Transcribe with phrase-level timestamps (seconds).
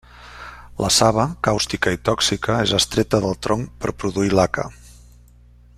[0.83, 4.67] La saba, càustica i tòxica, és extreta del tronc per produir laca.